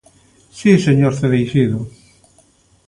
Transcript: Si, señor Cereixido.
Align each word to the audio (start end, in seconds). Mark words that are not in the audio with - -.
Si, 0.57 0.71
señor 0.87 1.13
Cereixido. 1.19 1.79